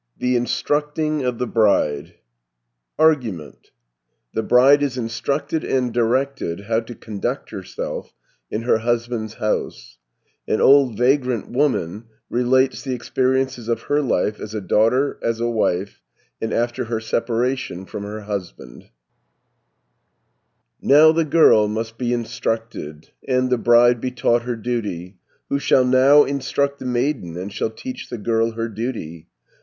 THE 0.17 0.35
INSTRUCTING 0.35 1.23
OF 1.23 1.37
THE 1.37 1.45
BRIDE 1.45 2.15
Argument 2.97 3.69
The 4.33 4.41
bride 4.41 4.81
is 4.81 4.97
instructed 4.97 5.63
and 5.63 5.93
directed 5.93 6.61
how 6.61 6.79
to 6.79 6.95
conduct 6.95 7.51
herself 7.51 8.11
in 8.49 8.63
her 8.63 8.79
husband's 8.79 9.35
house 9.35 9.99
(1 10.45 10.57
478). 10.57 10.57
An 10.57 10.61
old 10.61 10.97
vagrant 10.97 11.51
woman 11.51 12.05
relates 12.31 12.81
the 12.81 12.95
experiences 12.95 13.67
of 13.69 13.83
her 13.83 14.01
life 14.01 14.39
as 14.39 14.55
a 14.55 14.59
daughter, 14.59 15.19
as 15.21 15.39
a 15.39 15.47
wife, 15.47 16.01
and 16.41 16.51
after 16.51 16.85
her 16.85 16.99
separation 16.99 17.85
from 17.85 18.01
her 18.01 18.21
husband 18.21 18.89
(479 20.81 20.97
850). 20.97 20.97
Now 20.97 21.11
the 21.11 21.29
girl 21.29 21.67
must 21.67 21.99
be 21.99 22.11
instructed, 22.11 23.09
And 23.27 23.51
the 23.51 23.59
bride 23.59 24.01
be 24.01 24.09
taught 24.09 24.41
her 24.45 24.55
duty, 24.55 25.19
Who 25.49 25.59
shall 25.59 25.85
now 25.85 26.23
instruct 26.23 26.79
the 26.79 26.85
maiden, 26.85 27.37
And 27.37 27.53
shall 27.53 27.69
teach 27.69 28.09
the 28.09 28.17
girl 28.17 28.53
her 28.53 28.67
duty? 28.67 29.27